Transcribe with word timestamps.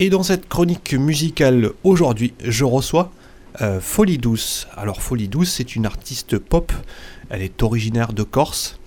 Et 0.00 0.10
dans 0.10 0.22
cette 0.22 0.48
chronique 0.48 0.94
musicale 0.94 1.72
aujourd'hui, 1.82 2.32
je 2.44 2.64
reçois 2.64 3.10
euh, 3.60 3.80
Folie 3.80 4.18
Douce. 4.18 4.68
Alors 4.76 5.02
Folie 5.02 5.26
Douce, 5.26 5.50
c'est 5.50 5.74
une 5.74 5.86
artiste 5.86 6.38
pop. 6.38 6.72
Elle 7.30 7.42
est 7.42 7.64
originaire 7.64 8.12
de 8.12 8.22
Corse. 8.22 8.78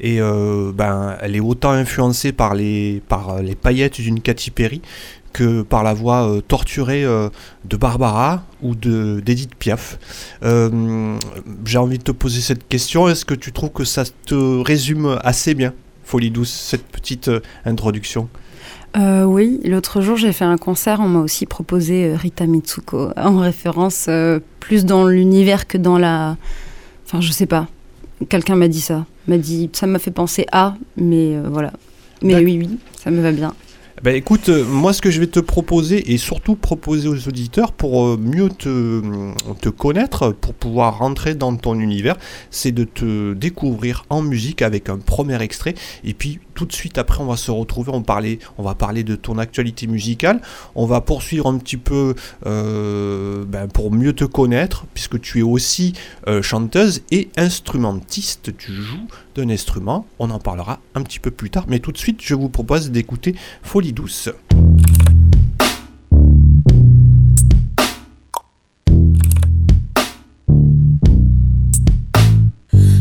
Et 0.00 0.20
euh, 0.20 0.72
ben, 0.74 1.16
elle 1.20 1.36
est 1.36 1.40
autant 1.40 1.70
influencée 1.70 2.32
par 2.32 2.56
les, 2.56 3.00
par 3.08 3.40
les 3.42 3.54
paillettes 3.54 4.00
d'une 4.00 4.20
Katy 4.20 4.50
Perry 4.50 4.82
que 5.32 5.62
par 5.62 5.84
la 5.84 5.94
voix 5.94 6.28
euh, 6.28 6.40
torturée 6.40 7.04
de 7.04 7.76
Barbara 7.76 8.42
ou 8.60 8.74
de 8.74 9.22
d'Edith 9.24 9.54
Piaf. 9.54 10.00
J'ai 10.42 11.78
envie 11.78 11.98
de 11.98 12.02
te 12.02 12.12
poser 12.12 12.40
cette 12.40 12.66
question. 12.66 13.08
Est-ce 13.08 13.24
que 13.24 13.34
tu 13.34 13.52
trouves 13.52 13.70
que 13.70 13.84
ça 13.84 14.02
te 14.04 14.34
résume 14.62 15.16
assez 15.22 15.54
bien, 15.54 15.74
Folie 16.02 16.32
Douce, 16.32 16.50
cette 16.50 16.86
petite 16.86 17.30
introduction? 17.64 18.28
Euh, 18.96 19.24
oui, 19.24 19.60
l'autre 19.64 20.00
jour 20.00 20.16
j'ai 20.16 20.32
fait 20.32 20.44
un 20.44 20.56
concert, 20.56 21.00
on 21.00 21.08
m'a 21.08 21.20
aussi 21.20 21.44
proposé 21.46 22.06
euh, 22.06 22.16
Rita 22.16 22.46
Mitsuko 22.46 23.10
en 23.16 23.38
référence 23.38 24.06
euh, 24.08 24.40
plus 24.60 24.84
dans 24.84 25.06
l'univers 25.06 25.66
que 25.66 25.78
dans 25.78 25.98
la... 25.98 26.36
Enfin 27.04 27.20
je 27.20 27.30
sais 27.30 27.46
pas, 27.46 27.68
quelqu'un 28.28 28.56
m'a 28.56 28.68
dit 28.68 28.80
ça, 28.80 29.06
m'a 29.28 29.38
dit 29.38 29.70
ça 29.72 29.86
m'a 29.86 29.98
fait 29.98 30.10
penser 30.10 30.46
à, 30.50 30.76
mais 30.96 31.38
voilà. 31.40 31.72
Mais 32.22 32.36
oui, 32.36 32.58
oui, 32.58 32.78
ça 32.98 33.10
me 33.10 33.20
va 33.20 33.32
bien. 33.32 33.54
Ben 34.02 34.14
écoute, 34.14 34.50
euh, 34.50 34.62
moi 34.62 34.92
ce 34.92 35.00
que 35.00 35.10
je 35.10 35.18
vais 35.20 35.26
te 35.26 35.40
proposer 35.40 36.12
et 36.12 36.18
surtout 36.18 36.54
proposer 36.54 37.08
aux 37.08 37.28
auditeurs 37.28 37.72
pour 37.72 38.04
euh, 38.04 38.18
mieux 38.18 38.50
te, 38.50 39.02
te 39.62 39.70
connaître, 39.70 40.32
pour 40.32 40.52
pouvoir 40.52 40.98
rentrer 40.98 41.34
dans 41.34 41.56
ton 41.56 41.80
univers, 41.80 42.16
c'est 42.50 42.72
de 42.72 42.84
te 42.84 43.32
découvrir 43.32 44.04
en 44.10 44.20
musique 44.20 44.60
avec 44.60 44.90
un 44.90 44.98
premier 44.98 45.40
extrait. 45.40 45.74
Et 46.04 46.12
puis 46.12 46.40
tout 46.52 46.66
de 46.66 46.74
suite 46.74 46.98
après 46.98 47.22
on 47.22 47.26
va 47.26 47.38
se 47.38 47.50
retrouver, 47.50 47.90
on, 47.94 48.02
parler, 48.02 48.38
on 48.58 48.62
va 48.62 48.74
parler 48.74 49.02
de 49.02 49.16
ton 49.16 49.38
actualité 49.38 49.86
musicale, 49.86 50.42
on 50.74 50.84
va 50.84 51.00
poursuivre 51.00 51.46
un 51.46 51.56
petit 51.56 51.78
peu 51.78 52.14
euh, 52.44 53.46
ben, 53.46 53.66
pour 53.66 53.90
mieux 53.90 54.12
te 54.12 54.24
connaître 54.24 54.84
puisque 54.92 55.18
tu 55.22 55.38
es 55.38 55.42
aussi 55.42 55.94
chanteuse 56.42 57.00
et 57.10 57.30
instrumentiste, 57.38 58.54
tu 58.58 58.72
joues 58.72 59.08
instrument, 59.42 60.06
on 60.18 60.30
en 60.30 60.38
parlera 60.38 60.80
un 60.94 61.02
petit 61.02 61.20
peu 61.20 61.30
plus 61.30 61.50
tard, 61.50 61.64
mais 61.68 61.78
tout 61.78 61.92
de 61.92 61.98
suite 61.98 62.20
je 62.22 62.34
vous 62.34 62.48
propose 62.48 62.90
d'écouter 62.90 63.34
Folie 63.62 63.92
douce. 63.92 64.30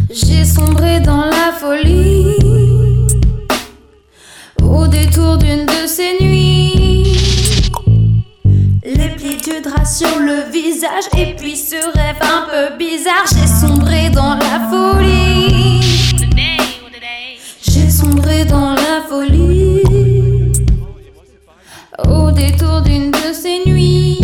J'ai 0.09 0.45
sombré 0.45 0.99
dans 1.01 1.25
la 1.25 1.51
folie 1.59 2.35
au 4.63 4.87
détour 4.87 5.37
d'une 5.37 5.65
de 5.65 5.87
ces 5.87 6.17
nuits. 6.21 6.73
Les 8.83 9.61
drap 9.61 9.85
sur 9.85 10.19
le 10.19 10.51
visage 10.51 11.05
et 11.17 11.35
puis 11.35 11.57
ce 11.57 11.75
rêve 11.75 12.17
un 12.21 12.47
peu 12.49 12.77
bizarre. 12.77 13.25
J'ai 13.27 13.47
sombré 13.47 14.09
dans 14.09 14.35
la 14.35 14.69
folie. 14.69 15.24
Détour 22.35 22.81
d'une 22.81 23.11
de 23.11 23.33
ces 23.33 23.61
nuits. 23.65 24.19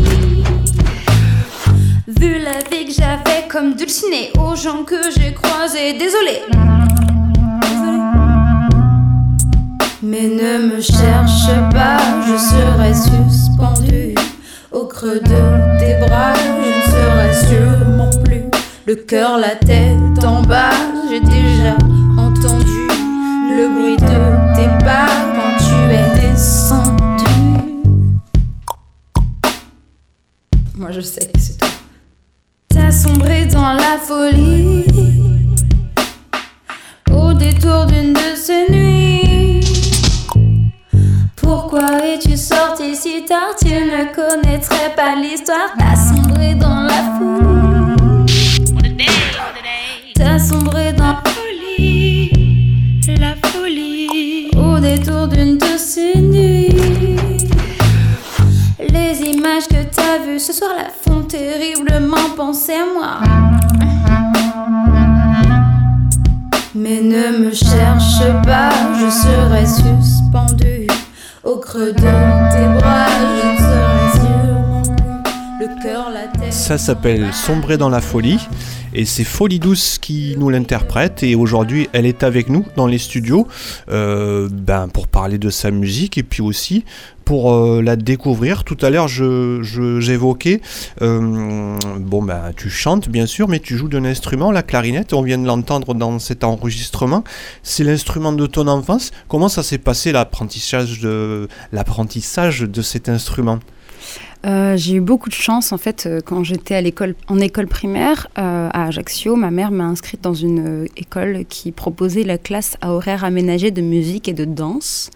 Vu 2.07 2.39
la 2.39 2.59
vie 2.69 2.85
que 2.85 2.91
j'avais 2.91 3.47
comme 3.49 3.75
dulcinée 3.75 4.31
aux 4.37 4.55
gens 4.55 4.83
que 4.83 5.09
j'ai 5.15 5.33
croisés, 5.33 5.93
désolé. 5.93 6.41
Mais 10.03 10.27
ne 10.27 10.75
me 10.75 10.81
cherche 10.81 11.47
pas, 11.71 11.97
je 12.27 12.37
serai 12.37 12.93
suspendu 12.93 14.15
au 14.71 14.85
creux 14.85 15.19
de 15.19 15.79
tes 15.79 16.05
bras. 16.05 16.33
Je 16.35 16.67
ne 16.67 16.81
serai 16.91 17.47
sûrement 17.47 18.09
plus 18.25 18.43
le 18.85 18.95
cœur, 18.95 19.37
la 19.37 19.55
tête 19.55 20.23
en 20.25 20.41
bas. 20.41 20.71
J'ai 21.09 21.21
déjà 21.21 21.77
entendu 22.17 22.87
le 23.57 23.69
bruit 23.69 23.97
de 23.97 24.55
tes 24.55 24.85
pas 24.85 25.20
Je 30.93 30.99
sais 30.99 31.31
c'est 31.39 31.57
toi. 31.57 31.69
T'as 32.67 32.91
sombré 32.91 33.45
dans 33.45 33.71
la 33.71 33.97
folie 33.97 34.83
au 37.09 37.31
détour 37.31 37.85
d'une 37.85 38.11
de 38.11 38.35
ces 38.35 38.69
nuits. 38.69 39.61
Pourquoi 41.37 42.03
es-tu 42.03 42.35
sorti 42.35 42.93
si 42.93 43.23
tard? 43.23 43.55
Tu 43.57 43.69
ne 43.69 44.13
connaîtrais 44.13 44.93
pas 44.93 45.15
l'histoire. 45.15 45.71
T'as 45.79 45.95
sombré 45.95 46.55
dans 46.55 46.81
la 46.81 47.17
folie. 47.17 48.93
T'as 50.13 50.39
sombré 50.39 50.91
dans 50.91 51.05
la 51.05 51.23
folie. 51.25 52.31
La 53.17 53.35
folie. 53.49 54.49
Au 54.57 54.77
détour 54.77 55.29
d'une 55.29 55.57
de 55.57 55.77
ces. 55.77 56.30
Ce 60.41 60.53
soir-là 60.53 60.87
font 61.05 61.21
terriblement 61.21 62.29
penser 62.35 62.73
à 62.73 62.85
moi. 62.91 63.19
Mais 66.73 66.99
ne 66.99 67.45
me 67.45 67.53
cherche 67.53 68.23
pas, 68.43 68.71
je 68.99 69.09
serai 69.11 69.67
suspendu 69.67 70.87
au 71.43 71.57
creux 71.57 71.91
de 71.91 72.01
tes 72.51 72.79
bras. 72.79 73.50
Ça 76.61 76.77
s'appelle 76.77 77.33
Sombrer 77.33 77.77
dans 77.77 77.89
la 77.89 78.01
folie 78.01 78.37
et 78.93 79.05
c'est 79.05 79.23
Folie 79.23 79.57
Douce 79.57 79.97
qui 79.97 80.35
nous 80.37 80.49
l'interprète 80.49 81.23
et 81.23 81.33
aujourd'hui 81.33 81.89
elle 81.91 82.05
est 82.05 82.21
avec 82.21 82.49
nous 82.49 82.65
dans 82.75 82.85
les 82.85 82.99
studios 82.99 83.47
euh, 83.89 84.47
ben, 84.51 84.87
pour 84.87 85.07
parler 85.07 85.39
de 85.39 85.49
sa 85.49 85.71
musique 85.71 86.19
et 86.19 86.23
puis 86.23 86.43
aussi 86.43 86.85
pour 87.25 87.51
euh, 87.51 87.81
la 87.81 87.95
découvrir. 87.95 88.63
Tout 88.63 88.77
à 88.81 88.91
l'heure, 88.91 89.07
j'évoquais, 89.07 90.61
euh, 91.01 91.77
bon 91.99 92.21
ben, 92.21 92.51
tu 92.55 92.69
chantes 92.69 93.09
bien 93.09 93.25
sûr, 93.25 93.47
mais 93.47 93.59
tu 93.59 93.75
joues 93.75 93.89
d'un 93.89 94.05
instrument, 94.05 94.51
la 94.51 94.61
clarinette. 94.61 95.13
On 95.13 95.23
vient 95.23 95.39
de 95.39 95.47
l'entendre 95.47 95.95
dans 95.95 96.19
cet 96.19 96.43
enregistrement. 96.43 97.23
C'est 97.63 97.83
l'instrument 97.83 98.33
de 98.33 98.45
ton 98.45 98.67
enfance. 98.67 99.11
Comment 99.27 99.49
ça 99.49 99.63
s'est 99.63 99.79
passé 99.79 100.11
l'apprentissage 100.11 100.99
de 100.99 101.47
l'apprentissage 101.71 102.61
de 102.61 102.81
cet 102.83 103.09
instrument? 103.09 103.59
Euh, 104.45 104.75
j'ai 104.77 104.95
eu 104.95 105.01
beaucoup 105.01 105.29
de 105.29 105.35
chance 105.35 105.71
en 105.71 105.77
fait 105.77 106.09
quand 106.25 106.43
j'étais 106.43 106.75
à 106.75 106.81
l'école 106.81 107.15
en 107.27 107.39
école 107.39 107.67
primaire 107.67 108.27
à 108.35 108.87
Ajaccio. 108.87 109.35
Ma 109.35 109.51
mère 109.51 109.71
m'a 109.71 109.85
inscrite 109.85 110.21
dans 110.21 110.33
une 110.33 110.87
école 110.97 111.45
qui 111.47 111.71
proposait 111.71 112.23
la 112.23 112.37
classe 112.37 112.75
à 112.81 112.93
horaire 112.93 113.23
aménagé 113.23 113.71
de 113.71 113.81
musique 113.81 114.27
et 114.27 114.33
de 114.33 114.45
danse 114.45 115.11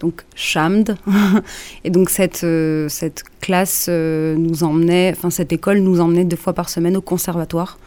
donc 0.00 0.22
Chamd. 0.34 0.96
et 1.84 1.90
donc 1.90 2.10
cette, 2.10 2.44
euh, 2.44 2.88
cette 2.88 3.24
classe 3.40 3.86
euh, 3.88 4.34
nous 4.36 4.64
emmenait, 4.64 5.12
enfin 5.16 5.30
cette 5.30 5.52
école 5.52 5.78
nous 5.78 6.00
emmenait 6.00 6.24
deux 6.24 6.36
fois 6.36 6.52
par 6.52 6.68
semaine 6.68 6.96
au 6.96 7.00
conservatoire. 7.00 7.78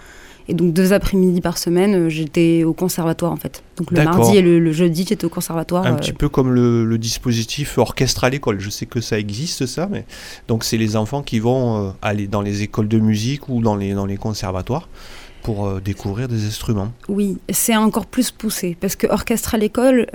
Et 0.49 0.53
donc 0.55 0.73
deux 0.73 0.93
après-midi 0.93 1.41
par 1.41 1.57
semaine, 1.57 1.95
euh, 1.95 2.09
j'étais 2.09 2.63
au 2.63 2.73
conservatoire 2.73 3.31
en 3.31 3.37
fait. 3.37 3.63
Donc 3.77 3.91
le 3.91 4.03
mardi 4.03 4.37
et 4.37 4.41
le, 4.41 4.71
jeudi, 4.71 5.05
j'étais 5.07 5.25
au 5.25 5.29
conservatoire. 5.29 5.85
Un 5.85 5.95
petit 5.95 6.11
peu 6.11 6.27
comme 6.27 6.51
le, 6.51 6.97
dispositif 6.97 7.77
orchestre 7.77 8.25
à 8.25 8.29
l'école. 8.29 8.59
Je 8.59 8.69
sais 8.69 8.85
que 8.85 8.99
ça 8.99 9.17
existe 9.17 9.65
ça, 9.65 9.87
mais 9.89 10.05
donc 10.47 10.63
c'est 10.63 10.77
les 10.77 10.97
enfants 10.97 11.21
qui 11.21 11.39
vont 11.39 11.93
aller 12.01 12.27
dans 12.27 12.41
les 12.41 12.63
écoles 12.63 12.89
de 12.89 12.99
musique 12.99 13.47
ou 13.47 13.61
dans 13.61 13.75
les, 13.75 13.93
dans 13.93 14.05
les 14.05 14.17
conservatoires 14.17 14.89
pour 15.43 15.79
découvrir 15.79 16.27
des 16.27 16.45
instruments. 16.45 16.91
Oui, 17.07 17.37
c'est 17.49 17.75
encore 17.75 18.05
plus 18.05 18.31
poussé 18.31 18.75
parce 18.81 18.97
que 18.97 19.07
orchestre 19.07 19.55
à 19.55 19.57
l'école, 19.57 20.07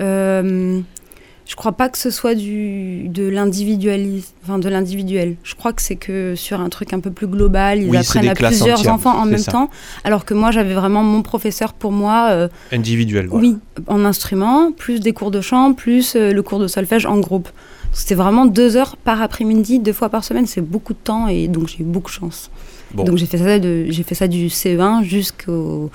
je 1.45 1.55
crois 1.55 1.73
pas 1.73 1.89
que 1.89 1.97
ce 1.97 2.09
soit 2.09 2.33
du, 2.33 3.07
de 3.07 3.27
l'individualisme, 3.27 4.33
enfin 4.43 4.57
de 4.57 4.67
l'individuel. 4.67 5.35
Je 5.43 5.53
crois 5.53 5.73
que 5.73 5.81
c'est 5.81 5.95
que 5.95 6.33
sur 6.35 6.59
un 6.59 6.69
truc 6.69 6.91
un 6.91 6.99
peu 6.99 7.11
plus 7.11 7.27
global, 7.27 7.83
ils 7.83 7.95
apprennent 7.95 8.29
à 8.29 8.33
plusieurs 8.33 8.87
enfants 8.87 9.15
en 9.15 9.25
même 9.25 9.43
temps. 9.43 9.69
Alors 10.03 10.25
que 10.25 10.33
moi, 10.33 10.49
j'avais 10.49 10.73
vraiment 10.73 11.03
mon 11.03 11.21
professeur 11.21 11.73
pour 11.73 11.91
moi. 11.91 12.29
Euh, 12.31 12.47
Individuel, 12.71 13.27
Oui, 13.31 13.57
en 13.87 14.05
instrument, 14.05 14.71
plus 14.71 14.99
des 14.99 15.13
cours 15.13 15.29
de 15.29 15.41
chant, 15.41 15.73
plus 15.73 16.15
euh, 16.15 16.33
le 16.33 16.41
cours 16.41 16.59
de 16.59 16.67
solfège 16.67 17.05
en 17.05 17.19
groupe. 17.19 17.49
C'était 17.91 18.15
vraiment 18.15 18.47
deux 18.47 18.75
heures 18.75 18.97
par 18.97 19.21
après-midi, 19.21 19.79
deux 19.79 19.93
fois 19.93 20.09
par 20.09 20.23
semaine. 20.23 20.47
C'est 20.47 20.61
beaucoup 20.61 20.93
de 20.93 20.99
temps 20.99 21.27
et 21.27 21.47
donc 21.47 21.67
j'ai 21.67 21.81
eu 21.81 21.85
beaucoup 21.85 22.09
de 22.09 22.15
chance. 22.15 22.49
Donc 22.93 23.17
j'ai 23.17 23.25
fait, 23.25 23.37
ça 23.37 23.59
j'ai 23.61 24.03
fait 24.03 24.15
ça 24.15 24.27
du 24.27 24.47
CE1 24.47 25.03
jusqu'au, 25.03 25.91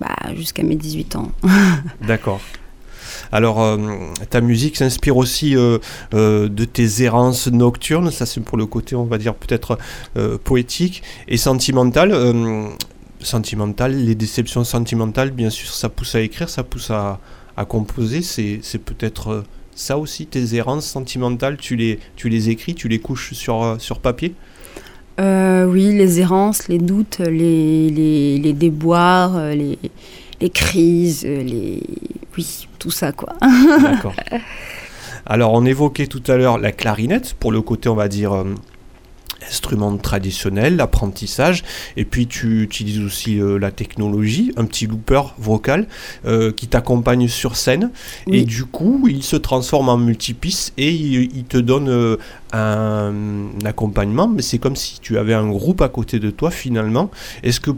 bah, 0.00 0.16
jusqu'à 0.34 0.62
mes 0.62 0.76
18 0.76 1.16
ans. 1.16 1.32
D'accord. 2.06 2.40
Alors, 3.32 3.60
euh, 3.62 3.76
ta 4.30 4.40
musique 4.40 4.76
s'inspire 4.76 5.16
aussi 5.16 5.56
euh, 5.56 5.78
euh, 6.14 6.48
de 6.48 6.64
tes 6.64 7.02
errances 7.02 7.48
nocturnes, 7.48 8.10
ça 8.10 8.26
c'est 8.26 8.40
pour 8.40 8.58
le 8.58 8.66
côté, 8.66 8.96
on 8.96 9.04
va 9.04 9.18
dire, 9.18 9.34
peut-être 9.34 9.78
poétique 10.44 11.02
et 11.28 11.36
sentimental. 11.36 12.14
sentimental, 13.20 13.94
les 14.04 14.14
déceptions 14.14 14.64
sentimentales, 14.64 15.30
bien 15.30 15.50
sûr, 15.50 15.70
ça 15.70 15.88
pousse 15.88 16.14
à 16.14 16.20
écrire, 16.20 16.48
ça 16.48 16.62
pousse 16.62 16.90
à, 16.90 17.18
composer, 17.68 18.22
c'est 18.22 18.78
peut-être 18.78 19.44
Ça 19.76 19.98
aussi, 19.98 20.26
tes 20.26 20.54
errances 20.54 20.86
sentimentales, 20.86 21.56
tu 21.56 21.74
les, 21.74 21.98
tu 22.14 22.28
les 22.28 22.48
écris, 22.48 22.74
tu 22.74 22.86
les 22.86 23.00
couches 23.00 23.32
sur, 23.32 23.76
sur 23.78 23.98
papier? 23.98 24.34
Oui, 25.18 25.92
les 25.92 26.20
errances, 26.20 26.68
les 26.68 26.78
doutes, 26.78 27.18
les, 27.18 27.90
les, 27.90 28.38
les 28.38 28.52
déboires, 28.52 29.36
les, 29.54 29.78
les 30.40 30.50
crises, 30.50 31.24
les... 31.24 31.80
Oui, 32.36 32.68
tout 32.78 32.90
ça, 32.90 33.12
quoi. 33.12 33.34
D'accord. 33.40 34.14
Alors, 35.26 35.52
on 35.52 35.64
évoquait 35.64 36.06
tout 36.06 36.22
à 36.26 36.36
l'heure 36.36 36.58
la 36.58 36.72
clarinette, 36.72 37.34
pour 37.34 37.52
le 37.52 37.62
côté, 37.62 37.88
on 37.88 37.94
va 37.94 38.08
dire, 38.08 38.44
instrument 39.48 39.96
traditionnel, 39.96 40.76
l'apprentissage, 40.76 41.62
et 41.96 42.04
puis 42.04 42.26
tu 42.26 42.62
utilises 42.62 43.00
aussi 43.00 43.40
euh, 43.40 43.58
la 43.58 43.70
technologie, 43.70 44.52
un 44.56 44.64
petit 44.64 44.86
looper 44.86 45.22
vocal 45.38 45.86
euh, 46.26 46.52
qui 46.52 46.66
t'accompagne 46.66 47.28
sur 47.28 47.56
scène, 47.56 47.90
et 48.26 48.44
du 48.44 48.64
coup 48.64 49.06
il 49.08 49.22
se 49.22 49.36
transforme 49.36 49.88
en 49.88 49.96
multipiste 49.96 50.72
et 50.76 50.90
il, 50.90 51.44
te 51.44 51.58
donne 51.58 51.88
euh, 51.88 52.16
un, 52.52 53.14
accompagnement, 53.64 54.28
mais 54.28 54.42
c'est 54.42 54.58
comme 54.58 54.76
si 54.76 55.00
tu 55.00 55.18
avais 55.18 55.34
un 55.34 55.48
groupe 55.48 55.82
à 55.82 55.88
côté 55.88 56.18
de 56.18 56.30
toi 56.30 56.50
finalement. 56.50 57.10
Est-ce 57.42 57.60
que 57.60 57.70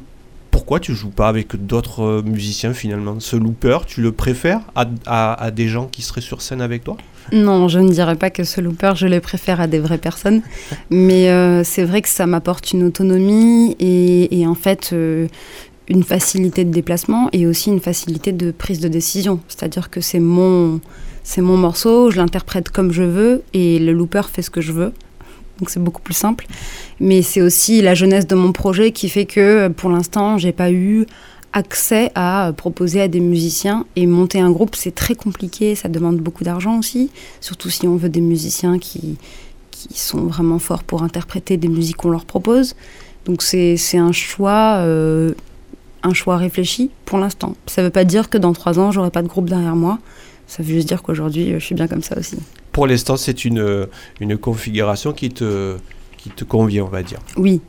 pourquoi 0.66 0.80
tu 0.80 0.96
joues 0.96 1.10
pas 1.10 1.28
avec 1.28 1.54
d'autres 1.64 2.24
musiciens 2.26 2.74
finalement? 2.74 3.20
Ce 3.20 3.36
looper, 3.36 3.78
tu 3.86 4.02
le 4.02 4.10
préfères 4.10 4.62
à 4.74 5.50
des 5.52 5.68
gens 5.68 5.86
qui 5.86 6.02
seraient 6.02 6.20
sur 6.20 6.42
scène 6.42 6.60
avec 6.60 6.82
toi? 6.82 6.96
Non, 7.30 7.68
je 7.68 7.78
ne 7.78 7.88
dirais 7.88 8.16
pas 8.16 8.30
que 8.30 8.42
ce 8.42 8.60
looper, 8.60 8.94
je 8.96 9.06
le 9.06 9.20
préfère 9.20 9.60
à 9.60 9.68
des 9.68 9.78
vraies 9.78 9.96
personnes. 9.98 10.42
Mais 10.90 11.30
euh, 11.30 11.62
c'est 11.62 11.84
vrai 11.84 12.02
que 12.02 12.08
ça 12.08 12.26
m'apporte 12.26 12.72
une 12.72 12.82
autonomie 12.82 13.76
et, 13.78 14.44
en 14.44 14.56
fait 14.56 14.90
euh, 14.92 15.28
une 15.86 16.02
facilité 16.02 16.64
de 16.64 16.72
déplacement 16.72 17.28
et 17.32 17.46
aussi 17.46 17.70
une 17.70 17.78
facilité 17.78 18.32
de 18.32 18.50
prise 18.50 18.80
de 18.80 18.88
décision. 18.88 19.38
C'est-à-dire 19.46 19.88
que 19.88 20.00
c'est 20.00 20.18
mon, 20.18 20.80
c'est 21.22 21.42
mon 21.42 21.56
morceau, 21.56 22.10
je 22.10 22.16
l'interprète 22.16 22.70
comme 22.70 22.90
je 22.90 23.04
veux 23.04 23.44
et 23.52 23.78
le 23.78 23.92
looper 23.92 24.22
fait 24.32 24.42
ce 24.42 24.50
que 24.50 24.60
je 24.60 24.72
veux. 24.72 24.92
Donc 25.58 25.70
c'est 25.70 25.80
beaucoup 25.80 26.02
plus 26.02 26.14
simple. 26.14 26.46
Mais 27.00 27.22
c'est 27.22 27.40
aussi 27.40 27.82
la 27.82 27.94
jeunesse 27.94 28.26
de 28.26 28.34
mon 28.34 28.52
projet 28.52 28.92
qui 28.92 29.08
fait 29.08 29.26
que 29.26 29.68
pour 29.68 29.90
l'instant, 29.90 30.38
j'ai 30.38 30.52
pas 30.52 30.70
eu 30.70 31.06
accès 31.52 32.12
à 32.14 32.52
proposer 32.54 33.00
à 33.00 33.08
des 33.08 33.20
musiciens. 33.20 33.86
Et 33.96 34.06
monter 34.06 34.40
un 34.40 34.50
groupe, 34.50 34.76
c'est 34.76 34.94
très 34.94 35.14
compliqué, 35.14 35.74
ça 35.74 35.88
demande 35.88 36.18
beaucoup 36.18 36.44
d'argent 36.44 36.78
aussi, 36.78 37.10
surtout 37.40 37.70
si 37.70 37.88
on 37.88 37.96
veut 37.96 38.10
des 38.10 38.20
musiciens 38.20 38.78
qui, 38.78 39.16
qui 39.70 39.98
sont 39.98 40.24
vraiment 40.24 40.58
forts 40.58 40.84
pour 40.84 41.02
interpréter 41.02 41.56
des 41.56 41.68
musiques 41.68 41.96
qu'on 41.96 42.10
leur 42.10 42.26
propose. 42.26 42.76
Donc 43.24 43.42
c'est 43.42 43.78
un 43.94 44.12
choix, 44.12 44.76
euh, 44.78 45.32
un 46.02 46.12
choix 46.12 46.36
réfléchi 46.36 46.90
pour 47.06 47.18
l'instant. 47.18 47.54
Ça 47.66 47.82
ne 47.82 47.86
veut 47.86 47.92
pas 47.92 48.04
dire 48.04 48.28
que 48.28 48.38
dans 48.38 48.52
trois 48.52 48.78
ans, 48.78 48.92
j'aurai 48.92 49.10
pas 49.10 49.22
de 49.22 49.28
groupe 49.28 49.48
derrière 49.48 49.76
moi. 49.76 49.98
Ça 50.46 50.62
veut 50.62 50.72
juste 50.72 50.86
dire 50.86 51.02
qu'aujourd'hui, 51.02 51.52
je 51.54 51.58
suis 51.58 51.74
bien 51.74 51.88
comme 51.88 52.02
ça 52.02 52.16
aussi. 52.18 52.36
Pour 52.76 52.86
l'instant, 52.86 53.16
c'est 53.16 53.46
une, 53.46 53.88
une 54.20 54.36
configuration 54.36 55.14
qui 55.14 55.30
te, 55.30 55.78
qui 56.18 56.28
te 56.28 56.44
convient, 56.44 56.84
on 56.84 56.88
va 56.88 57.02
dire. 57.02 57.20
Oui, 57.38 57.62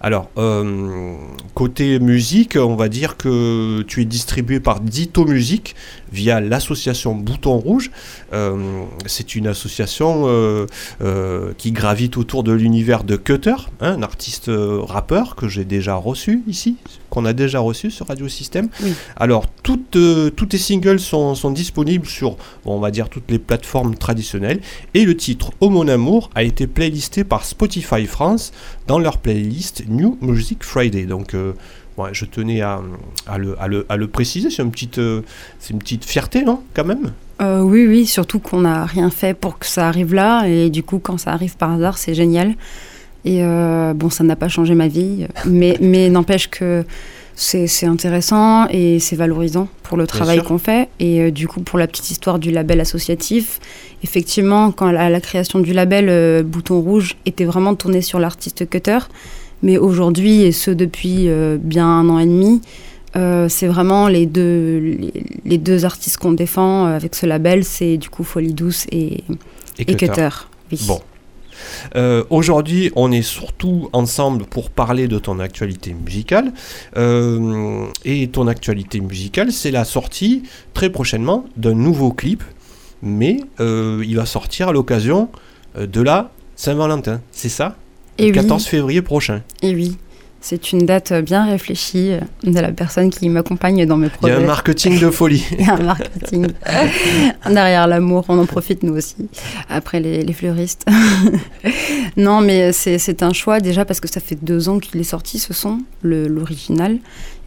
alors, 0.00 0.30
euh, 0.38 1.14
côté 1.54 1.98
musique, 1.98 2.56
on 2.56 2.76
va 2.76 2.88
dire 2.88 3.16
que 3.16 3.82
tu 3.82 4.02
es 4.02 4.04
distribué 4.04 4.60
par 4.60 4.80
Dito 4.80 5.24
Musique 5.24 5.76
via 6.12 6.40
l'association 6.40 7.14
Bouton 7.14 7.56
Rouge. 7.56 7.90
Euh, 8.32 8.84
c'est 9.06 9.34
une 9.34 9.46
association 9.46 10.24
euh, 10.26 11.52
qui 11.58 11.72
gravite 11.72 12.16
autour 12.16 12.42
de 12.42 12.52
l'univers 12.52 13.04
de 13.04 13.16
Cutter, 13.16 13.56
hein, 13.80 13.96
un 13.98 14.02
artiste 14.02 14.50
rappeur 14.50 15.36
que 15.36 15.48
j'ai 15.48 15.64
déjà 15.64 15.94
reçu 15.94 16.42
ici, 16.46 16.76
qu'on 17.10 17.24
a 17.24 17.32
déjà 17.32 17.60
reçu 17.60 17.90
sur 17.90 18.06
Radio 18.06 18.28
System. 18.28 18.68
Alors, 19.16 19.46
toutes, 19.62 19.98
tous 20.36 20.46
tes 20.46 20.58
singles 20.58 21.00
sont, 21.00 21.50
disponibles 21.50 22.06
sur, 22.06 22.36
on 22.64 22.78
va 22.78 22.90
dire, 22.90 23.08
toutes 23.08 23.30
les 23.30 23.38
plateformes 23.38 23.96
traditionnelles. 23.96 24.60
Et 24.94 25.04
le 25.04 25.16
titre 25.16 25.52
Oh 25.60 25.70
mon 25.70 25.88
amour 25.88 26.30
a 26.34 26.42
été 26.42 26.66
playlisté 26.66 27.24
par 27.24 27.44
Spotify 27.44 28.06
France 28.06 28.52
dans 28.86 28.98
leur 28.98 29.18
playlist 29.18 29.84
New 29.88 30.18
Music 30.20 30.64
Friday. 30.64 31.04
Donc, 31.04 31.34
euh, 31.34 31.52
je 32.12 32.24
tenais 32.24 32.60
à, 32.62 32.80
le, 33.38 33.56
à, 33.60 33.96
le, 33.96 34.06
préciser. 34.08 34.50
C'est 34.50 34.62
une, 34.62 34.70
petite, 34.70 34.98
euh, 34.98 35.22
une 35.70 35.78
petite 35.78 36.04
fierté, 36.04 36.42
non 36.42 36.62
Quand 36.74 36.84
même? 36.84 37.12
Euh, 37.40 37.60
Oui, 37.60 37.86
oui, 37.86 38.06
surtout 38.06 38.38
qu'on 38.38 38.60
n'a 38.60 38.84
rien 38.86 39.10
fait 39.10 39.34
pour 39.34 39.58
que 39.58 39.66
ça 39.66 39.88
arrive 39.88 40.14
là. 40.14 40.46
Et 40.46 40.70
du 40.70 40.82
coup, 40.82 40.98
quand 40.98 41.18
ça 41.18 41.32
arrive 41.32 41.56
par 41.56 41.72
hasard, 41.72 41.98
c'est 41.98 42.14
génial. 42.14 42.54
Et 43.24 43.42
bon, 43.42 44.10
ça 44.10 44.24
n'a 44.24 44.36
pas 44.36 44.48
changé 44.48 44.74
ma 44.74 44.88
vie. 44.88 45.26
Mais, 45.46 45.76
mais 45.80 46.08
n'empêche 46.08 46.48
que 46.48 46.84
c'est 47.40 47.86
intéressant 47.86 48.66
et 48.68 48.98
c'est 48.98 49.16
valorisant 49.16 49.68
pour 49.82 49.96
le 49.96 50.06
travail 50.06 50.42
qu'on 50.42 50.58
fait. 50.58 50.88
Et 50.98 51.20
euh, 51.20 51.30
du 51.30 51.48
coup, 51.48 51.60
pour 51.60 51.78
la 51.78 51.86
petite 51.86 52.10
histoire 52.10 52.38
du 52.38 52.50
label 52.50 52.80
associatif, 52.80 53.60
effectivement, 54.04 54.72
quand 54.72 54.90
la, 54.90 55.08
la 55.08 55.20
création 55.20 55.58
du 55.58 55.72
label 55.72 56.08
euh, 56.08 56.42
Bouton 56.42 56.80
Rouge 56.80 57.16
était 57.24 57.46
vraiment 57.46 57.74
tournée 57.74 58.02
sur 58.02 58.18
l'artiste 58.18 58.68
Cutter, 58.68 58.98
mais 59.62 59.78
aujourd'hui, 59.78 60.42
et 60.42 60.52
ce 60.52 60.70
depuis 60.70 61.28
euh, 61.28 61.56
bien 61.58 61.86
un 61.86 62.08
an 62.10 62.18
et 62.18 62.26
demi, 62.26 62.60
c'est 63.48 63.66
vraiment 63.66 64.06
les 64.06 64.26
deux, 64.26 64.96
les, 65.44 65.58
deux 65.58 65.84
artistes 65.84 66.16
qu'on 66.18 66.30
défend 66.30 66.86
avec 66.86 67.16
ce 67.16 67.26
label, 67.26 67.64
c'est 67.64 67.96
du 67.96 68.08
coup 68.08 68.22
Folie 68.22 68.54
Douce 68.54 68.86
et, 68.92 69.24
et, 69.78 69.96
Cutter. 69.96 70.28
Bon, 70.86 71.00
euh, 71.96 72.24
aujourd'hui, 72.30 72.90
on 72.96 73.12
est 73.12 73.22
surtout 73.22 73.88
ensemble 73.92 74.44
pour 74.44 74.70
parler 74.70 75.08
de 75.08 75.18
ton 75.18 75.38
actualité 75.40 75.94
musicale. 75.94 76.52
Euh, 76.96 77.86
et 78.04 78.28
ton 78.28 78.46
actualité 78.46 79.00
musicale, 79.00 79.52
c'est 79.52 79.70
la 79.70 79.84
sortie 79.84 80.42
très 80.74 80.90
prochainement 80.90 81.44
d'un 81.56 81.74
nouveau 81.74 82.12
clip, 82.12 82.42
mais 83.02 83.38
euh, 83.60 84.04
il 84.06 84.16
va 84.16 84.26
sortir 84.26 84.68
à 84.68 84.72
l'occasion 84.72 85.28
de 85.78 86.00
la 86.00 86.30
Saint-Valentin. 86.56 87.20
C'est 87.32 87.48
ça? 87.48 87.76
Le 88.18 88.30
14 88.32 88.66
février 88.66 89.02
prochain. 89.02 89.42
Et 89.62 89.74
oui. 89.74 89.96
C'est 90.42 90.72
une 90.72 90.86
date 90.86 91.12
bien 91.12 91.44
réfléchie 91.44 92.12
de 92.44 92.58
la 92.58 92.72
personne 92.72 93.10
qui 93.10 93.28
m'accompagne 93.28 93.84
dans 93.84 93.98
mes 93.98 94.08
projets. 94.08 94.34
Il 94.36 94.38
y 94.38 94.40
a 94.40 94.42
un 94.42 94.46
marketing 94.46 94.98
de 94.98 95.10
folie. 95.10 95.44
Il 95.58 95.66
y 95.66 95.68
a 95.68 95.74
un 95.74 95.82
marketing. 95.82 96.46
Derrière 97.44 97.86
l'amour, 97.86 98.24
on 98.28 98.38
en 98.38 98.46
profite 98.46 98.82
nous 98.82 98.96
aussi, 98.96 99.16
après 99.68 100.00
les, 100.00 100.32
fleuristes. 100.32 100.86
non, 102.16 102.40
mais 102.40 102.72
c'est 102.72 103.22
un 103.22 103.34
choix 103.34 103.60
déjà 103.60 103.84
parce 103.84 104.00
que 104.00 104.08
ça 104.08 104.20
fait 104.20 104.38
deux 104.42 104.70
ans 104.70 104.78
qu'il 104.78 104.98
est 105.00 105.04
sorti 105.04 105.38
ce 105.38 105.52
son, 105.52 105.80
l'original. 106.02 106.98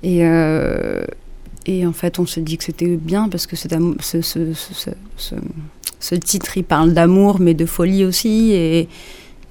Et, 0.03 0.19
euh, 0.21 1.03
et 1.65 1.87
en 1.87 1.93
fait, 1.93 2.19
on 2.19 2.25
s'est 2.25 2.41
dit 2.41 2.57
que 2.57 2.63
c'était 2.63 2.97
bien 2.97 3.29
parce 3.29 3.47
que 3.47 3.55
ce, 3.55 3.67
ce, 4.01 4.21
ce, 4.21 5.35
ce, 5.99 6.15
titre, 6.15 6.57
il 6.57 6.63
parle 6.63 6.93
d'amour, 6.93 7.39
mais 7.39 7.53
de 7.53 7.65
folie 7.65 8.03
aussi. 8.03 8.51
Et 8.51 8.89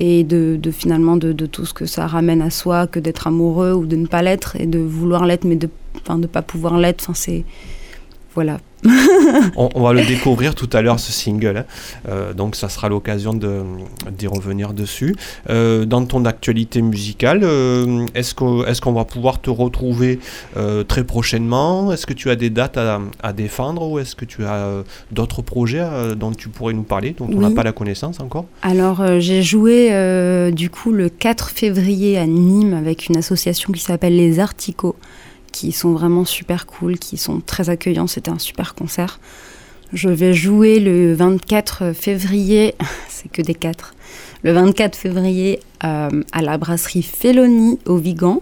et 0.04 0.24
de, 0.24 0.58
finalement 0.72 1.16
de, 1.16 1.46
tout 1.46 1.64
ce 1.64 1.72
que 1.72 1.86
ça 1.86 2.08
ramène 2.08 2.42
à 2.42 2.50
soi 2.50 2.88
que 2.88 2.98
d'être 2.98 3.28
amoureux 3.28 3.72
ou 3.72 3.86
de 3.86 3.94
ne 3.94 4.08
pas 4.08 4.20
l'être 4.20 4.56
et 4.56 4.66
de 4.66 4.80
vouloir 4.80 5.26
l'être 5.26 5.44
mais 5.44 5.54
de 5.54 5.68
ne 6.10 6.26
pas 6.26 6.42
pouvoir 6.42 6.76
l'être. 6.76 7.04
Enfin 7.04 7.14
c'est 7.14 7.44
voilà 8.34 8.58
on, 9.56 9.80
va 9.80 9.92
le 9.92 10.04
découvrir 10.04 10.54
tout 10.54 10.68
à 10.72 10.82
l'heure, 10.82 10.98
ce 10.98 11.12
single. 11.12 11.58
Hein. 11.58 11.64
Euh, 12.08 12.32
donc, 12.32 12.56
ça 12.56 12.68
sera 12.68 12.88
l'occasion 12.88 13.32
d'y 13.32 14.26
revenir 14.26 14.72
dessus. 14.72 15.14
Euh, 15.50 15.84
dans 15.84 16.04
ton 16.04 16.24
actualité 16.24 16.82
musicale, 16.82 17.42
euh, 17.44 18.06
est-ce 18.14 18.34
qu'on 18.34 18.92
va 18.92 19.04
pouvoir 19.04 19.40
te 19.40 19.50
retrouver 19.50 20.18
très 20.88 21.04
prochainement? 21.04 21.92
Est-ce 21.92 22.06
que 22.06 22.12
tu 22.12 22.30
as 22.30 22.36
des 22.36 22.50
dates 22.50 22.76
à, 22.76 23.32
défendre 23.32 23.88
ou 23.88 23.98
est-ce 23.98 24.16
que 24.16 24.24
tu 24.24 24.44
as 24.44 24.82
d'autres 25.10 25.42
projets 25.42 25.84
dont 26.16 26.32
tu 26.32 26.48
pourrais 26.48 26.74
nous 26.74 26.82
parler, 26.82 27.14
dont 27.16 27.28
on 27.32 27.40
n'a 27.40 27.50
pas 27.50 27.62
la 27.62 27.72
connaissance 27.72 28.20
encore? 28.20 28.46
Alors, 28.62 29.20
j'ai 29.20 29.42
joué 29.42 30.50
du 30.52 30.70
coup 30.70 30.92
le 30.92 31.08
4 31.08 31.50
février 31.50 32.18
à 32.18 32.26
Nîmes 32.26 32.74
avec 32.74 33.08
une 33.08 33.16
association 33.16 33.72
qui 33.72 33.80
s'appelle 33.80 34.16
Les 34.16 34.40
Articos 34.40 34.96
qui 35.52 35.70
sont 35.70 35.92
vraiment 35.92 36.24
super 36.24 36.66
cool, 36.66 36.98
qui 36.98 37.16
sont 37.16 37.40
très 37.40 37.70
accueillants. 37.70 38.06
C'était 38.06 38.30
un 38.30 38.38
super 38.38 38.74
concert. 38.74 39.20
Je 39.92 40.08
vais 40.08 40.32
jouer 40.32 40.80
le 40.80 41.12
24 41.12 41.92
février, 41.92 42.74
c'est 43.08 43.30
que 43.30 43.42
des 43.42 43.54
quatre, 43.54 43.94
le 44.42 44.52
24 44.52 44.96
février 44.96 45.60
euh, 45.84 46.22
à 46.32 46.40
la 46.40 46.56
brasserie 46.56 47.02
Feloni 47.02 47.78
au 47.84 47.96
Vigan. 47.96 48.40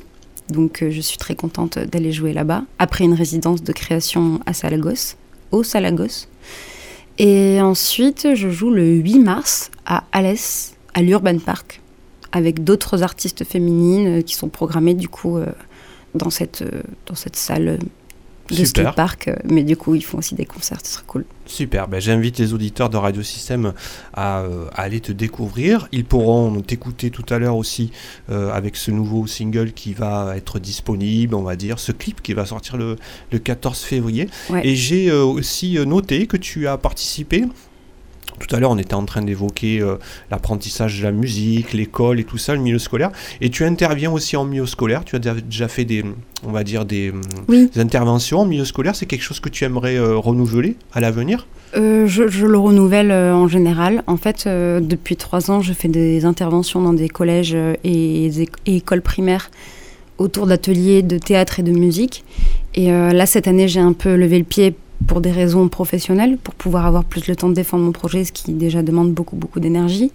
Donc 0.48 0.82
euh, 0.82 0.90
je 0.90 1.00
suis 1.00 1.18
très 1.18 1.34
contente 1.34 1.78
d'aller 1.78 2.12
jouer 2.12 2.32
là-bas, 2.32 2.62
après 2.78 3.04
une 3.04 3.14
résidence 3.14 3.64
de 3.64 3.72
création 3.72 4.40
à 4.46 4.52
Salagos, 4.52 5.16
au 5.50 5.64
Salagos. 5.64 6.28
Et 7.18 7.60
ensuite, 7.60 8.28
je 8.34 8.48
joue 8.48 8.70
le 8.70 8.94
8 8.94 9.18
mars 9.18 9.70
à 9.84 10.04
Alès, 10.12 10.76
à 10.94 11.02
l'Urban 11.02 11.38
Park, 11.38 11.80
avec 12.30 12.62
d'autres 12.62 13.02
artistes 13.02 13.44
féminines 13.44 14.22
qui 14.22 14.36
sont 14.36 14.48
programmées 14.48 14.94
du 14.94 15.08
coup 15.08 15.38
dans 16.14 16.30
cette, 16.30 16.62
euh, 16.62 16.82
dans 17.06 17.14
cette 17.14 17.36
salle 17.36 17.78
de 18.50 18.64
Super. 18.64 18.94
park. 18.96 19.28
Euh, 19.28 19.36
mais 19.44 19.62
du 19.62 19.76
coup, 19.76 19.94
ils 19.94 20.04
font 20.04 20.18
aussi 20.18 20.34
des 20.34 20.44
concerts, 20.44 20.78
ce 20.82 20.94
serait 20.94 21.04
cool. 21.06 21.24
Super, 21.46 21.86
ben, 21.86 22.00
j'invite 22.00 22.38
les 22.38 22.52
auditeurs 22.52 22.90
de 22.90 22.96
Radio 22.96 23.22
Système 23.22 23.72
à, 24.12 24.40
euh, 24.40 24.66
aller 24.74 25.00
te 25.00 25.12
découvrir. 25.12 25.88
Ils 25.92 26.04
pourront 26.04 26.60
t'écouter 26.60 27.10
tout 27.10 27.24
à 27.28 27.38
l'heure 27.38 27.56
aussi 27.56 27.92
avec 28.28 28.76
ce 28.76 28.90
nouveau 28.90 29.26
single 29.26 29.72
qui 29.72 29.92
va 29.92 30.36
être 30.36 30.58
disponible, 30.58 31.34
on 31.34 31.42
va 31.42 31.56
dire, 31.56 31.78
ce 31.78 31.92
clip 31.92 32.22
qui 32.22 32.32
va 32.32 32.44
sortir 32.46 32.76
le, 32.76 32.96
le 33.30 33.38
14 33.38 33.78
février. 33.80 34.28
Et 34.62 34.74
j'ai 34.74 35.12
aussi 35.12 35.78
noté 35.86 36.26
que 36.26 36.36
tu 36.36 36.66
as 36.66 36.76
participé 36.76 37.44
tout 38.38 38.54
à 38.54 38.60
l'heure, 38.60 38.70
on 38.70 38.78
était 38.78 38.94
en 38.94 39.04
train 39.04 39.22
d'évoquer 39.22 39.80
euh, 39.80 39.96
l'apprentissage 40.30 40.98
de 40.98 41.04
la 41.04 41.12
musique, 41.12 41.72
l'école 41.72 42.20
et 42.20 42.24
tout 42.24 42.38
ça, 42.38 42.54
le 42.54 42.60
milieu 42.60 42.78
scolaire. 42.78 43.10
Et 43.40 43.50
tu 43.50 43.64
interviens 43.64 44.10
aussi 44.10 44.36
en 44.36 44.44
milieu 44.44 44.66
scolaire. 44.66 45.04
Tu 45.04 45.16
as 45.16 45.18
déjà 45.18 45.68
fait 45.68 45.84
des, 45.84 46.04
on 46.46 46.52
va 46.52 46.64
dire, 46.64 46.84
des, 46.84 47.12
interventions 47.76 48.40
en 48.40 48.46
milieu 48.46 48.64
scolaire. 48.64 48.96
C'est 48.96 49.06
quelque 49.06 49.22
chose 49.22 49.40
que 49.40 49.48
tu 49.48 49.64
aimerais 49.64 49.96
euh, 49.96 50.16
renouveler 50.16 50.76
à 50.92 51.00
l'avenir? 51.00 51.46
Euh, 51.76 52.06
je, 52.06 52.24
le 52.46 52.58
renouvelle 52.58 53.12
en 53.12 53.46
général. 53.46 54.02
En 54.06 54.16
fait, 54.16 54.46
depuis 54.46 55.16
trois 55.16 55.50
ans, 55.50 55.60
je 55.60 55.72
fais 55.72 55.88
des 55.88 56.24
interventions 56.24 56.80
dans 56.80 56.92
des 56.92 57.08
collèges 57.08 57.54
et, 57.84 58.26
et 58.66 58.76
écoles 58.76 59.02
primaires 59.02 59.50
autour 60.18 60.46
d'ateliers 60.46 61.02
de 61.02 61.16
théâtre 61.18 61.60
et 61.60 61.62
de 61.62 61.72
musique. 61.72 62.24
Et 62.74 62.90
là, 62.90 63.26
cette 63.26 63.46
année, 63.46 63.68
j'ai 63.68 63.80
un 63.80 63.92
peu 63.92 64.16
levé 64.16 64.38
le 64.38 64.44
pied 64.44 64.74
pour 65.06 65.20
des 65.20 65.32
raisons 65.32 65.68
professionnelles, 65.68 66.38
pour 66.42 66.54
pouvoir 66.54 66.86
avoir 66.86 67.04
plus 67.04 67.26
le 67.26 67.36
temps 67.36 67.48
de 67.48 67.54
défendre 67.54 67.84
mon 67.84 67.92
projet, 67.92 68.24
ce 68.24 68.32
qui 68.32 68.52
déjà 68.52 68.82
demande 68.82 69.12
beaucoup, 69.12 69.36
beaucoup 69.36 69.60
d'énergie. 69.60 70.12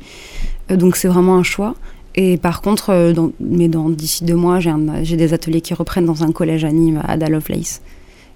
Euh, 0.71 0.77
donc 0.77 0.95
c'est 0.95 1.07
vraiment 1.07 1.35
un 1.35 1.43
choix. 1.43 1.75
Et 2.15 2.37
par 2.37 2.61
contre, 2.61 2.91
euh, 2.91 3.13
dans, 3.13 3.31
mais 3.39 3.67
dans 3.67 3.89
d'ici 3.89 4.23
deux 4.23 4.35
mois, 4.35 4.59
j'ai 4.59 5.17
des 5.17 5.33
ateliers 5.33 5.61
qui 5.61 5.73
reprennent 5.73 6.05
dans 6.05 6.23
un 6.23 6.31
collège 6.31 6.63
à 6.63 6.71
Nîmes, 6.71 7.01
à 7.05 7.17
Dallovelace. 7.17 7.81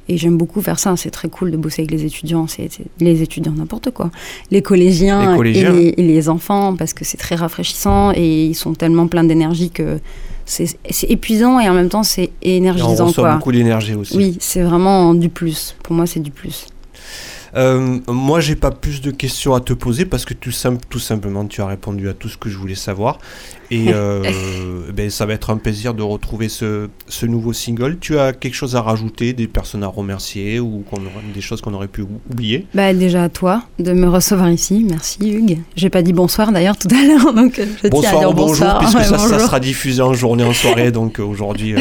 Et 0.09 0.17
j'aime 0.17 0.37
beaucoup 0.37 0.61
faire 0.61 0.79
ça. 0.79 0.95
C'est 0.97 1.11
très 1.11 1.29
cool 1.29 1.51
de 1.51 1.57
bosser 1.57 1.83
avec 1.83 1.91
les 1.91 2.03
étudiants. 2.03 2.47
C'est, 2.47 2.67
les 2.99 3.21
étudiants, 3.21 3.51
n'importe 3.51 3.91
quoi. 3.91 4.09
Les 4.49 4.63
collégiens, 4.63 5.35
Et, 5.35 5.53
les, 5.53 5.93
et, 5.97 6.03
les, 6.03 6.29
enfants, 6.29 6.75
parce 6.75 6.95
que 6.95 7.05
c'est 7.05 7.17
très 7.17 7.35
rafraîchissant 7.35 8.11
et 8.15 8.47
ils 8.47 8.55
sont 8.55 8.73
tellement 8.73 9.07
pleins 9.07 9.23
d'énergie 9.23 9.69
que 9.69 9.99
c'est 10.49 11.09
épuisant 11.11 11.59
et 11.59 11.69
en 11.69 11.73
même 11.73 11.89
temps 11.89 12.03
c'est 12.03 12.31
énergisant. 12.41 13.03
on 13.03 13.07
reçoit 13.07 13.35
beaucoup 13.35 13.51
d'énergie 13.51 13.93
aussi. 13.93 14.17
Oui, 14.17 14.37
c'est 14.39 14.63
vraiment 14.63 15.13
du 15.13 15.29
plus. 15.29 15.75
Pour 15.83 15.95
moi, 15.95 16.07
c'est 16.07 16.19
du 16.19 16.31
plus. 16.31 16.65
Euh, 17.55 17.99
moi, 18.07 18.39
j'ai 18.39 18.55
pas 18.55 18.71
plus 18.71 19.01
de 19.01 19.11
questions 19.11 19.53
à 19.53 19.59
te 19.59 19.73
poser 19.73 20.05
parce 20.05 20.25
que 20.25 20.33
tout, 20.33 20.51
tout 20.89 20.99
simplement, 20.99 21.45
tu 21.45 21.61
as 21.61 21.65
répondu 21.65 22.09
à 22.09 22.13
tout 22.13 22.29
ce 22.29 22.37
que 22.37 22.49
je 22.49 22.57
voulais 22.57 22.75
savoir. 22.75 23.19
Et 23.71 23.87
euh, 23.93 24.23
ben, 24.93 25.09
ça 25.09 25.25
va 25.25 25.33
être 25.33 25.49
un 25.49 25.57
plaisir 25.57 25.93
de 25.93 26.01
retrouver 26.01 26.49
ce, 26.49 26.89
ce, 27.07 27.25
nouveau 27.25 27.53
single. 27.53 27.97
Tu 27.99 28.17
as 28.17 28.33
quelque 28.33 28.55
chose 28.55 28.75
à 28.75 28.81
rajouter, 28.81 29.33
des 29.33 29.47
personnes 29.47 29.83
à 29.83 29.87
remercier 29.87 30.59
ou 30.59 30.83
des 31.33 31.41
choses 31.41 31.61
qu'on 31.61 31.73
aurait 31.73 31.87
pu 31.87 32.03
oublier? 32.29 32.65
Bah, 32.73 32.93
Déjà 32.93 33.23
à 33.23 33.29
toi 33.29 33.63
de 33.79 33.93
me 33.93 34.07
recevoir 34.07 34.49
ici. 34.49 34.85
Merci 34.89 35.29
Hugues. 35.29 35.59
J'ai 35.75 35.89
pas 35.89 36.01
dit 36.01 36.13
bonsoir 36.13 36.51
d'ailleurs 36.51 36.77
tout 36.77 36.87
à 36.91 37.05
l'heure. 37.05 37.33
donc 37.33 37.61
je 37.83 37.89
bonsoir 37.89 38.15
à 38.15 38.19
dire 38.19 38.33
bonjour, 38.33 38.77
puisque 38.79 39.03
ça, 39.03 39.17
ça, 39.17 39.39
sera 39.39 39.59
diffusé 39.59 40.01
en 40.01 40.13
journée, 40.13 40.43
en 40.43 40.53
soirée. 40.53 40.91
donc 40.99 41.19
euh, 41.19 41.23
aujourd'hui. 41.23 41.75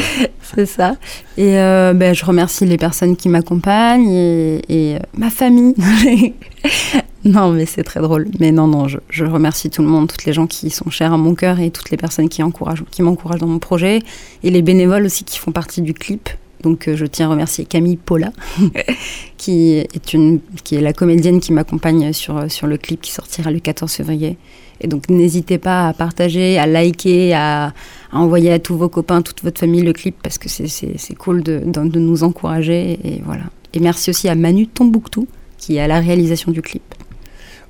C'est 0.55 0.65
ça. 0.65 0.95
Et 1.37 1.53
ben, 1.53 2.13
je 2.13 2.25
remercie 2.25 2.65
les 2.65 2.77
personnes 2.77 3.15
qui 3.15 3.29
m'accompagnent 3.29 4.09
et, 4.09 4.61
et 4.69 4.97
ma 5.17 5.29
famille. 5.29 5.75
non, 7.25 7.51
mais 7.51 7.65
c'est 7.65 7.83
très 7.83 8.01
drôle. 8.01 8.27
Mais 8.39 8.51
non, 8.51 8.67
non, 8.67 8.87
je, 8.87 9.23
remercie 9.23 9.69
tout 9.69 9.81
le 9.81 9.87
monde, 9.87 10.09
toutes 10.09 10.25
les 10.25 10.33
gens 10.33 10.47
qui 10.47 10.69
sont 10.69 10.89
chers 10.89 11.13
à 11.13 11.17
mon 11.17 11.35
cœur 11.35 11.59
et 11.59 11.71
toutes 11.71 11.91
les 11.91 11.97
personnes 11.97 12.29
qui, 12.29 12.43
encouragent, 12.43 12.83
qui 12.91 13.01
m'encouragent 13.01 13.39
dans 13.39 13.47
mon 13.47 13.59
projet 13.59 14.01
et 14.43 14.49
les 14.49 14.61
bénévoles 14.61 15.05
aussi 15.05 15.23
qui 15.23 15.37
font 15.37 15.51
partie 15.51 15.81
du 15.81 15.93
clip. 15.93 16.29
Donc 16.61 16.89
euh, 16.89 16.97
je 16.97 17.05
tiens 17.05 17.27
à 17.27 17.29
remercier 17.29 17.63
Camille 17.63 17.95
Paula, 17.95 18.33
qui, 19.37 19.75
est 19.77 20.13
une, 20.13 20.41
qui 20.65 20.75
est 20.75 20.81
la 20.81 20.91
comédienne 20.91 21.39
qui 21.39 21.53
m'accompagne 21.53 22.11
sur, 22.11 22.51
sur 22.51 22.67
le 22.67 22.77
clip 22.77 23.01
qui 23.01 23.11
sortira 23.11 23.49
le 23.49 23.59
14 23.59 23.91
février. 23.91 24.37
Et 24.81 24.87
donc 24.87 25.09
n'hésitez 25.09 25.57
pas 25.57 25.87
à 25.87 25.93
partager, 25.93 26.57
à 26.57 26.65
liker, 26.65 27.33
à, 27.33 27.73
envoyer 28.11 28.51
à 28.51 28.59
tous 28.59 28.75
vos 28.75 28.89
copains, 28.89 29.21
toute 29.21 29.41
votre 29.43 29.59
famille 29.59 29.81
le 29.81 29.93
clip 29.93 30.15
parce 30.21 30.37
que 30.37 30.49
c'est 30.49 31.15
cool 31.15 31.43
de, 31.43 31.61
de, 31.65 31.87
de, 31.87 31.99
nous 31.99 32.23
encourager. 32.23 32.99
Et 33.03 33.21
voilà. 33.25 33.43
Et 33.73 33.79
merci 33.79 34.09
aussi 34.09 34.27
à 34.27 34.35
Manu 34.35 34.67
Tombouctou 34.67 35.27
qui 35.59 35.77
est 35.77 35.81
à 35.81 35.87
la 35.87 35.99
réalisation 35.99 36.51
du 36.51 36.61
clip. 36.61 36.95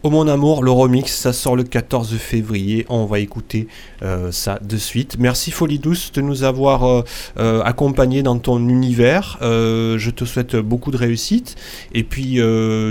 Oh 0.01 0.09
mon 0.09 0.29
amour, 0.29 0.63
le 0.63 0.71
remix, 0.71 1.13
ça 1.13 1.33
sort 1.33 1.57
le 1.57 1.63
14 1.63 2.15
février. 2.15 2.85
On 2.87 3.05
va 3.05 3.19
écouter 3.19 3.67
euh, 4.01 4.31
ça 4.31 4.57
de 4.61 4.77
suite. 4.77 5.17
Merci 5.19 5.51
Folie 5.51 5.77
Douce 5.77 6.13
de 6.13 6.21
nous 6.21 6.43
avoir 6.45 6.85
euh, 6.85 7.03
euh, 7.37 7.61
accompagnés 7.63 8.23
dans 8.23 8.39
ton 8.39 8.65
univers. 8.69 9.37
je 9.41 10.09
te 10.09 10.23
souhaite 10.23 10.55
beaucoup 10.55 10.91
de 10.91 10.97
réussite. 10.97 11.57
Et 11.93 12.05
puis 12.05 12.39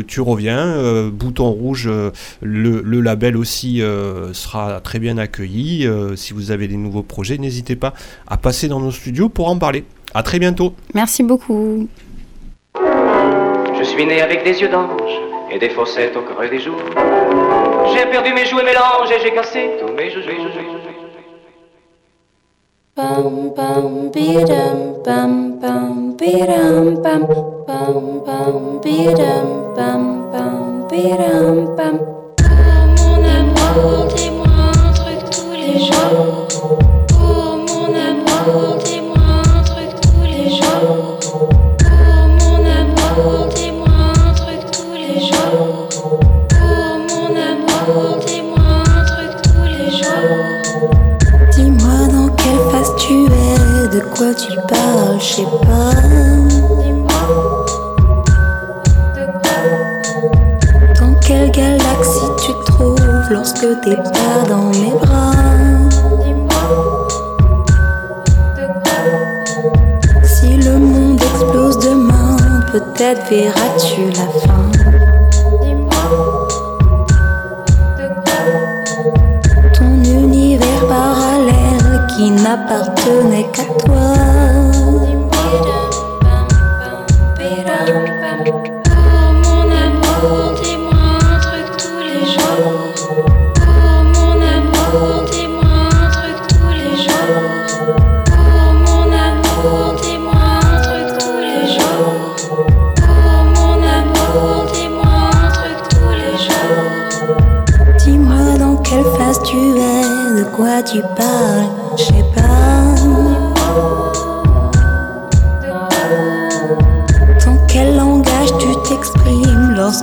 tu 0.07 0.21
reviens. 0.21 1.09
Bouton 1.09 1.51
Rouge, 1.51 1.89
le, 2.43 2.83
le, 2.83 3.01
label 3.01 3.39
aussi 3.39 3.81
sera 4.33 4.81
très 4.83 4.99
bien 4.99 5.17
accueilli. 5.17 5.89
si 6.17 6.35
vous 6.35 6.51
avez 6.51 6.69
des 6.69 6.77
nouveaux 6.77 7.03
projets, 7.03 7.39
n'hésitez 7.39 7.77
pas 7.77 7.95
à 8.27 8.37
passer 8.37 8.69
dans 8.69 8.81
nos 8.81 8.91
studios 8.91 9.31
pour 9.31 9.49
en 9.49 9.57
parler. 9.57 9.85
À 10.13 10.23
très 10.23 10.39
bientôt. 10.39 10.75
Merci 10.95 11.23
beaucoup. 11.23 11.89
Je 13.99 14.05
suis 14.05 14.15
né 14.15 14.23
avec 14.23 14.45
des 14.45 14.61
yeux 14.61 14.69
d'ange 14.69 15.21
et 15.51 15.59
des 15.59 15.71
fossettes 15.71 16.17
au 16.17 16.23
creux 16.23 16.49
des 16.49 16.61
joues. 16.61 16.77
J'ai 17.93 18.07
perdu 18.07 18.33
mes 18.33 18.45
jouets 18.45 18.63
mélanges 18.63 19.11
et 19.11 19.19
j'ai 19.21 19.33
cassé 19.33 19.73
tous 19.81 19.93
mes 19.93 20.09
jouets. 20.09 20.39
Bam 22.97 23.51
bam 23.57 24.09
bidam 24.15 25.03
bam 25.05 25.59
bam 25.59 26.15
bidam 26.17 27.03
bam 27.03 27.27
bam 27.67 28.23
bam 28.25 28.81
bidam 28.85 29.75
bam 29.75 30.31
bam 30.31 30.87
bidam 30.89 31.75
bam. 31.75 31.99
Oh 32.41 32.87
mon 32.99 33.25
amour, 33.25 34.07
dis-moi 34.15 34.47
un 34.47 34.93
truc 34.93 35.29
tous 35.29 35.53
les 35.55 35.81
jours. 35.81 36.38
De 53.99 54.05
quoi 54.15 54.33
tu 54.35 54.55
parles, 54.69 55.19
je 55.19 55.25
sais 55.25 55.43
pas. 55.63 55.91
Dans 61.01 61.15
quelle 61.21 61.51
galaxie 61.51 62.31
tu 62.45 62.53
te 62.53 62.65
trouves 62.67 63.31
lorsque 63.31 63.67
t'es 63.83 63.97
pas 63.97 64.49
dans 64.49 64.71
mes 64.79 64.95
bras? 65.01 65.33
Si 70.25 70.57
le 70.59 70.79
monde 70.79 71.21
explose 71.21 71.79
demain, 71.79 72.37
peut-être 72.73 73.29
verras-tu 73.31 74.11
la 74.13 74.29
fin. 74.41 74.79
qui 82.19 82.33
n'appartenait 83.09 83.47
qu'à 83.53 83.65
toi. 83.65 84.68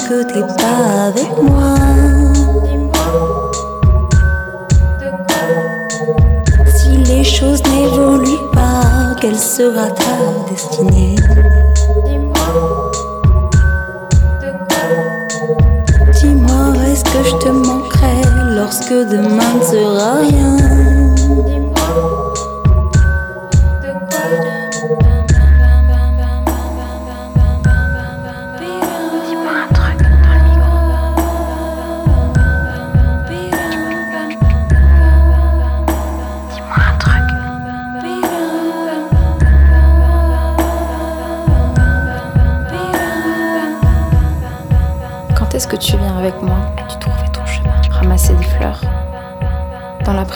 Lorsque 0.09 0.27
t'es 0.27 0.41
pas 0.41 1.07
avec 1.07 1.37
moi. 1.41 1.75
Si 6.75 6.97
les 6.97 7.23
choses 7.23 7.61
n'évoluent 7.63 8.51
pas, 8.53 9.15
quelle 9.21 9.37
sera 9.37 9.87
ta 9.87 10.49
destinée? 10.49 11.15
Dis-moi, 16.13 16.73
est-ce 16.87 17.03
que 17.03 17.23
je 17.23 17.35
te 17.37 17.49
manquerai 17.49 18.21
lorsque 18.55 18.93
demain 18.93 19.53
ne 19.59 19.63
sera 19.63 20.13
rien? 20.21 21.04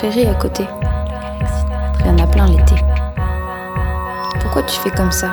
Dans 0.02 0.08
la 0.08 0.12
prairie 0.14 0.30
à 0.30 0.36
côté. 0.36 0.66
Il 2.00 2.06
y 2.06 2.10
en 2.10 2.18
a 2.20 2.28
plein 2.28 2.48
l'été. 2.48 2.76
Pourquoi 4.40 4.64
tu 4.64 4.80
fais 4.80 4.92
comme 4.92 5.12
ça? 5.12 5.30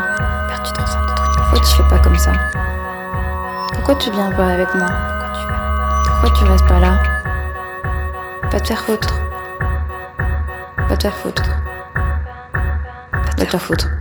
Pourquoi 1.37 1.61
tu 1.61 1.77
fais 1.77 1.89
pas 1.89 1.99
comme 1.99 2.19
ça? 2.19 2.33
Pourquoi 3.75 3.95
tu 3.97 4.11
viens 4.11 4.33
pas 4.33 4.49
avec 4.49 4.75
moi? 4.75 4.89
Pourquoi 6.07 6.31
tu 6.31 6.45
restes 6.45 6.67
pas 6.67 6.81
là 6.81 6.99
Va 8.51 8.61
te 8.61 8.67
faire 8.67 8.81
foutre. 8.81 9.15
Va 10.89 10.97
te 10.97 11.03
faire 11.03 11.15
foutre. 11.15 11.45
Va 11.45 11.65
te 11.65 11.73
faire 12.01 12.43
foutre. 12.43 12.77
Va 13.39 13.45
te 13.45 13.51
faire 13.51 13.63
foutre. 13.63 13.96